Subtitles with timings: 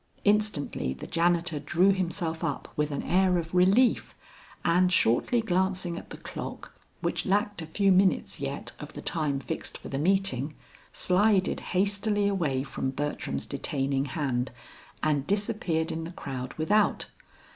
[0.23, 4.15] Instantly the janitor drew himself up with an air of relief,
[4.65, 9.39] and shortly glancing at the clock which lacked a few minutes yet of the time
[9.39, 10.55] fixed for the meeting,
[10.91, 14.49] slided hastily away from Bertram's detaining hand,
[15.03, 17.09] and disappeared in the crowd without.